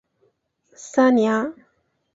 [0.75, 1.53] 沙尼阿。